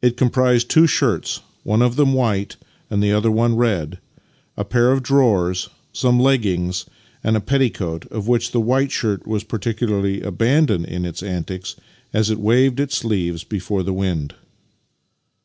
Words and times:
It 0.00 0.16
comprised 0.16 0.70
two 0.70 0.86
shirts 0.86 1.40
(one 1.64 1.82
of 1.82 1.96
them 1.96 2.12
white 2.12 2.54
and 2.88 3.02
the 3.02 3.10
other 3.10 3.32
one 3.32 3.56
red), 3.56 3.98
a 4.56 4.64
pair 4.64 4.92
of 4.92 5.02
drawers, 5.02 5.68
some 5.92 6.20
leg 6.20 6.42
gings, 6.42 6.84
and 7.24 7.36
a 7.36 7.40
petticoat, 7.40 8.06
of 8.12 8.28
which 8.28 8.52
the 8.52 8.60
white 8.60 8.92
shirt 8.92 9.26
was 9.26 9.42
particularly 9.42 10.20
abandoned 10.22 10.84
in 10.84 11.04
its 11.04 11.20
antics 11.20 11.74
as 12.12 12.30
it 12.30 12.38
waved 12.38 12.78
its 12.78 12.96
sleeves 12.98 13.42
before 13.42 13.82
the 13.82 13.92
wind. 13.92 14.34